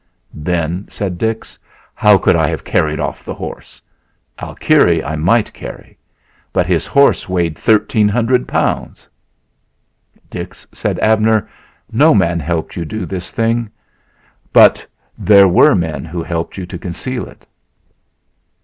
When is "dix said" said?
10.27-10.97